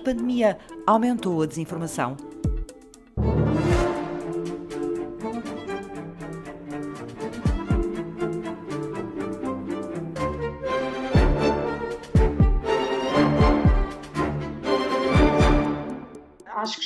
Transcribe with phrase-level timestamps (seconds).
[0.00, 2.16] pandemia aumentou a desinformação?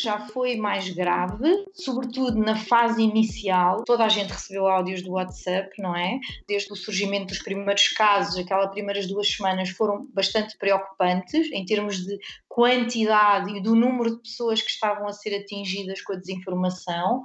[0.04, 3.82] Já foi mais grave, sobretudo na fase inicial.
[3.84, 6.20] Toda a gente recebeu áudios do WhatsApp, não é?
[6.46, 12.04] Desde o surgimento dos primeiros casos, aquelas primeiras duas semanas foram bastante preocupantes em termos
[12.04, 17.20] de quantidade e do número de pessoas que estavam a ser atingidas com a desinformação.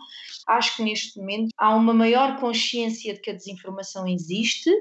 [0.47, 4.71] Acho que neste momento há uma maior consciência de que a desinformação existe,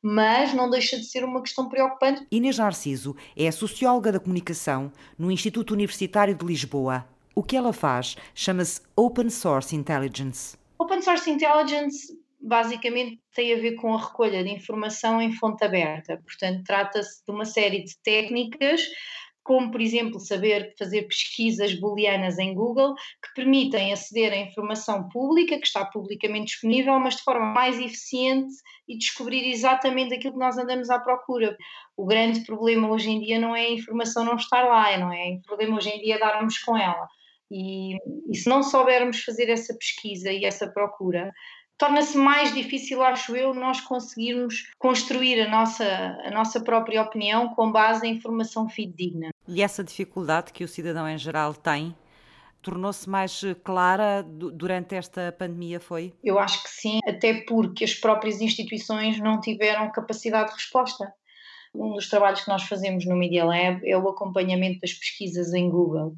[0.00, 2.26] mas não deixa de ser uma questão preocupante.
[2.30, 7.17] Inês Narciso é socióloga da comunicação no Instituto Universitário de Lisboa.
[7.38, 10.58] O que ela faz chama-se Open Source Intelligence.
[10.76, 12.08] Open Source Intelligence
[12.40, 16.20] basicamente tem a ver com a recolha de informação em fonte aberta.
[16.26, 18.80] Portanto, trata-se de uma série de técnicas
[19.44, 25.58] como, por exemplo, saber fazer pesquisas booleanas em Google, que permitem aceder à informação pública,
[25.58, 28.52] que está publicamente disponível, mas de forma mais eficiente
[28.88, 31.56] e descobrir exatamente aquilo que nós andamos à procura.
[31.96, 35.36] O grande problema hoje em dia não é a informação não estar lá, não é?
[35.36, 37.08] O problema hoje em dia é darmos com ela.
[37.50, 37.96] E,
[38.30, 41.32] e se não soubermos fazer essa pesquisa e essa procura,
[41.78, 45.86] torna-se mais difícil, acho eu, nós conseguirmos construir a nossa,
[46.24, 49.30] a nossa própria opinião com base em informação fidedigna.
[49.46, 51.96] E essa dificuldade que o cidadão em geral tem
[52.60, 56.12] tornou-se mais clara durante esta pandemia, foi?
[56.22, 61.10] Eu acho que sim, até porque as próprias instituições não tiveram capacidade de resposta.
[61.74, 65.70] Um dos trabalhos que nós fazemos no Media Lab é o acompanhamento das pesquisas em
[65.70, 66.16] Google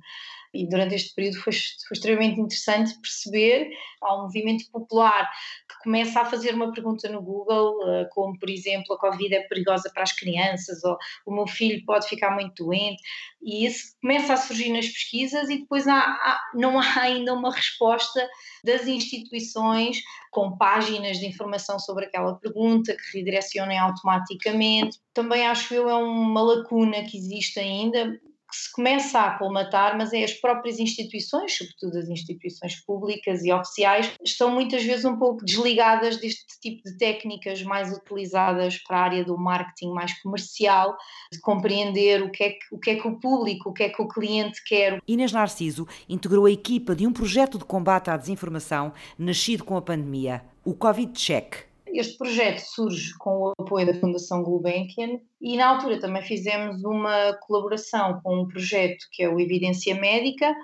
[0.53, 3.70] e durante este período foi, foi extremamente interessante perceber
[4.03, 5.29] há um movimento popular
[5.69, 9.42] que começa a fazer uma pergunta no Google, eh, como por exemplo a Covid é
[9.42, 13.02] perigosa para as crianças ou o meu filho pode ficar muito doente
[13.42, 17.53] e isso começa a surgir nas pesquisas e depois há, há, não há ainda uma
[17.53, 18.29] resposta
[18.64, 24.98] das instituições com páginas de informação sobre aquela pergunta que redirecionem automaticamente.
[25.14, 30.12] Também acho eu é uma lacuna que existe ainda, que se começa a colmatar, mas
[30.12, 35.44] é as próprias instituições, sobretudo as instituições públicas e oficiais, estão muitas vezes um pouco
[35.44, 40.96] desligadas deste tipo de técnicas mais utilizadas para a área do marketing mais comercial,
[41.33, 43.88] de compreender o que é que o, que é que o público, o que é
[43.88, 45.00] que o cliente quer.
[45.06, 49.82] Inês Narciso integrou a equipa de um projeto de combate à desinformação nascido com a
[49.82, 55.68] pandemia, o Covid Check este projeto surge com o apoio da Fundação Gulbenkian e na
[55.68, 60.55] altura também fizemos uma colaboração com um projeto que é o Evidência Médica,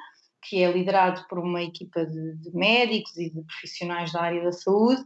[0.49, 4.53] que é liderado por uma equipa de, de, médicos e de profissionais da área da
[4.53, 5.03] saúde,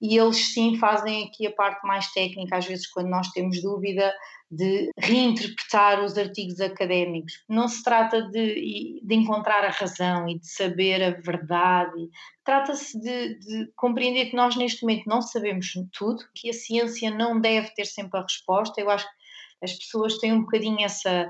[0.00, 4.12] e eles sim fazem aqui a parte mais técnica, às vezes quando nós temos dúvida
[4.54, 7.42] de reinterpretar os artigos académicos.
[7.48, 12.08] Não se trata de, de encontrar a razão e de saber a verdade,
[12.44, 17.40] trata-se de, de, compreender que nós neste momento não sabemos tudo, que a ciência não
[17.40, 18.80] deve ter sempre a resposta.
[18.80, 19.23] Eu acho que
[19.64, 21.28] as pessoas têm um bocadinho essa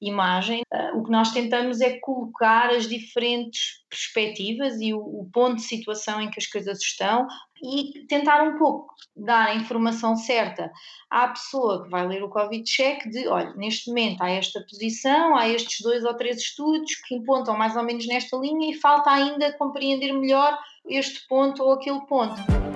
[0.00, 0.62] imagem.
[0.72, 5.62] Uh, o que nós tentamos é colocar as diferentes perspectivas e o, o, ponto de
[5.62, 7.26] situação em que as coisas estão
[7.62, 10.70] e tentar um pouco dar a informação certa
[11.10, 15.34] à pessoa que vai ler o Covid Check de, olha, neste momento há esta posição,
[15.34, 19.10] há estes dois ou três estudos que apontam mais ou menos nesta linha e falta
[19.10, 22.75] ainda compreender melhor este ponto ou aquele ponto.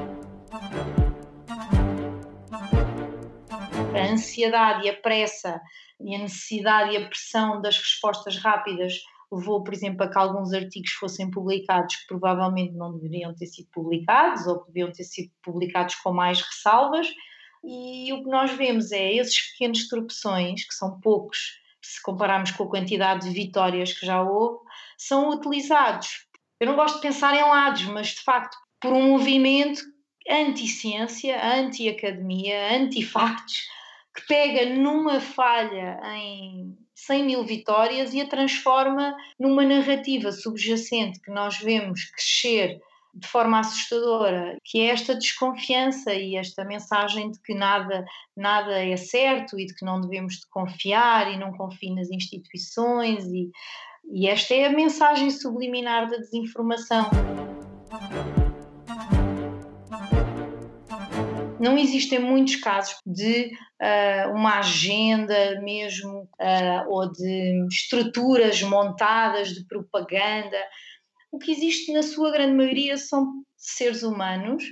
[3.95, 5.61] A ansiedade e a pressa
[6.01, 8.95] e a necessidade e a pressão das respostas rápidas
[9.33, 13.69] levou, por exemplo, a que alguns artigos fossem publicados que provavelmente não deveriam ter sido
[13.73, 17.09] publicados ou deviam ter sido publicados com mais ressalvas.
[17.65, 22.65] E o que nós vemos é esses pequenos tropeções, que são poucos se compararmos com
[22.65, 24.59] a quantidade de vitórias que já houve,
[24.97, 26.27] são utilizados.
[26.59, 29.83] Eu não gosto de pensar em lados, mas de facto, por um movimento
[30.29, 33.67] anti-ciência, anti-academia, anti-factos,
[34.15, 41.31] que pega numa falha em 100 mil vitórias e a transforma numa narrativa subjacente que
[41.31, 42.81] nós vemos crescer
[43.13, 48.05] de forma assustadora, que é esta desconfiança e esta mensagem de que nada,
[48.37, 53.25] nada é certo e de que não devemos de confiar e não confie nas instituições
[53.27, 53.51] e,
[54.13, 57.11] e esta é a mensagem subliminar da desinformação.
[61.61, 69.67] Não existem muitos casos de uh, uma agenda mesmo uh, ou de estruturas montadas de
[69.67, 70.57] propaganda.
[71.31, 74.65] O que existe na sua grande maioria são seres humanos,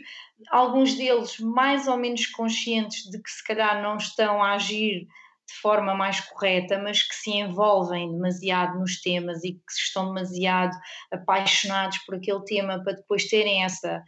[0.50, 5.06] alguns deles mais ou menos conscientes de que se calhar não estão a agir
[5.46, 10.74] de forma mais correta, mas que se envolvem demasiado nos temas e que estão demasiado
[11.12, 14.02] apaixonados por aquele tema para depois terem essa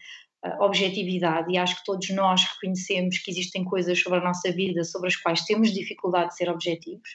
[0.58, 1.52] objetividade.
[1.52, 5.16] E acho que todos nós reconhecemos que existem coisas sobre a nossa vida sobre as
[5.16, 7.08] quais temos dificuldade de ser objetivos.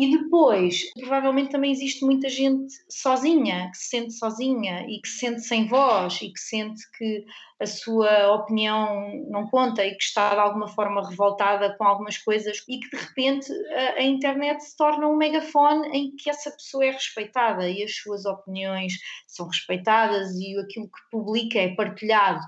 [0.00, 5.18] E depois, provavelmente também existe muita gente sozinha, que se sente sozinha e que se
[5.18, 7.24] sente sem voz e que sente que
[7.58, 12.62] a sua opinião não conta e que está de alguma forma revoltada com algumas coisas
[12.68, 16.84] e que de repente a, a internet se torna um megafone em que essa pessoa
[16.84, 18.92] é respeitada e as suas opiniões
[19.26, 22.40] são respeitadas e aquilo que publica é partilhado.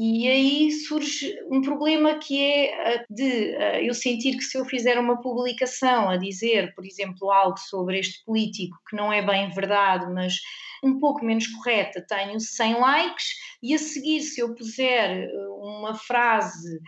[0.00, 4.64] E aí surge um problema que é eh, de eh, eu sentir que se eu
[4.64, 9.50] fizer uma publicação a dizer, por exemplo, algo sobre este político que não é bem
[9.50, 10.36] verdade, mas
[10.84, 13.26] um pouco menos correta, tenho 100 likes,
[13.60, 16.78] e a seguir, se eu puser eh, uma frase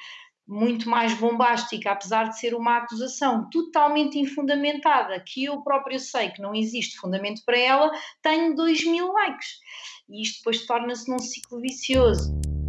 [0.46, 6.40] muito mais bombástica, apesar de ser uma acusação totalmente infundamentada, que eu próprio sei que
[6.40, 7.90] não existe fundamento para ela,
[8.22, 9.48] tenho 2 mil likes.
[10.08, 12.59] E isto depois torna-se num ciclo vicioso.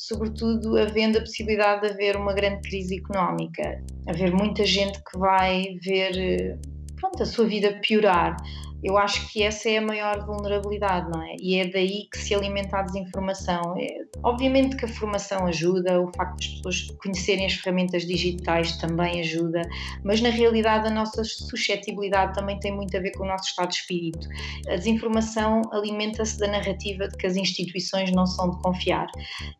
[0.00, 5.78] Sobretudo havendo a possibilidade de haver uma grande crise económica, haver muita gente que vai
[5.84, 6.58] ver
[6.98, 8.34] pronto, a sua vida piorar
[8.82, 11.36] eu acho que essa é a maior vulnerabilidade, não é?
[11.40, 13.74] E é daí que se alimenta a desinformação.
[13.78, 13.86] É,
[14.22, 19.20] obviamente que a formação ajuda, o facto de as pessoas conhecerem as ferramentas digitais também
[19.20, 19.62] ajuda,
[20.04, 23.68] mas na realidade a nossa suscetibilidade também tem muito a ver com o nosso estado
[23.68, 24.26] de espírito.
[24.68, 29.06] A desinformação alimenta-se da narrativa de que as instituições não são de confiar.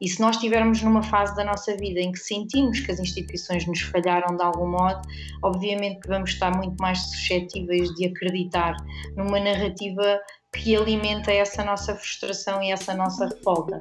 [0.01, 3.67] E se nós estivermos numa fase da nossa vida em que sentimos que as instituições
[3.67, 5.01] nos falharam de algum modo,
[5.43, 8.77] obviamente que vamos estar muito mais suscetíveis de acreditar
[9.17, 10.21] numa narrativa
[10.53, 13.79] que alimenta essa nossa frustração e essa nossa revolta.